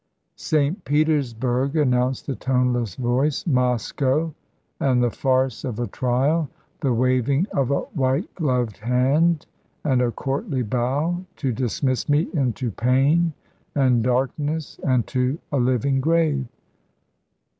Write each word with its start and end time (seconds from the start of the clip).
"St. 0.39 0.83
Petersburg," 0.83 1.75
announced 1.77 2.25
the 2.25 2.35
toneless 2.35 2.95
voice, 2.95 3.45
"Moscow, 3.45 4.33
and 4.79 5.03
the 5.03 5.11
farce 5.11 5.63
of 5.63 5.77
a 5.79 5.85
trial. 5.85 6.49
The 6.79 6.91
waving 6.91 7.45
of 7.53 7.69
a 7.69 7.81
white 7.81 8.33
gloved 8.33 8.77
hand, 8.77 9.45
and 9.83 10.01
a 10.01 10.09
courtly 10.11 10.63
bow, 10.63 11.21
to 11.35 11.51
dismiss 11.51 12.09
me 12.09 12.29
into 12.33 12.71
pain 12.71 13.33
and 13.75 14.01
darkness 14.01 14.79
and 14.83 15.05
to 15.05 15.37
a 15.51 15.57
living 15.57 16.01
grave. 16.01 16.47